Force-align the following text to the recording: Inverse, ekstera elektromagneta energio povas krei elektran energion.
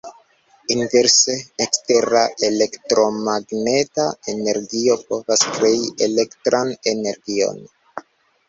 Inverse, 0.75 1.33
ekstera 1.65 2.21
elektromagneta 2.47 4.07
energio 4.35 4.97
povas 5.13 5.47
krei 5.59 5.77
elektran 6.09 6.77
energion. 6.95 7.63